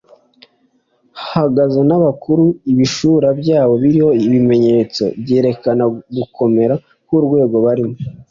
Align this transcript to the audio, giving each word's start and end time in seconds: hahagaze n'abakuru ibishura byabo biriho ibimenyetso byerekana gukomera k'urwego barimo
hahagaze 1.21 1.79
n'abakuru 1.89 2.45
ibishura 2.71 3.27
byabo 3.39 3.73
biriho 3.81 4.09
ibimenyetso 4.25 5.03
byerekana 5.23 5.83
gukomera 6.15 6.75
k'urwego 7.07 7.57
barimo 7.65 7.97